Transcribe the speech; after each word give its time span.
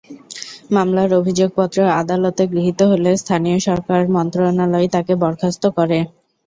মামলার 0.71 1.09
অভিযোগপত্র 1.19 1.77
আদালতে 2.01 2.43
গৃহীত 2.51 2.79
হলে 2.91 3.11
স্থানীয় 3.17 3.57
সরকার 3.67 4.01
মন্ত্রণালয় 4.15 4.87
তাঁকে 4.93 5.13
বরখাস্ত 5.23 5.63
করে। 5.77 5.99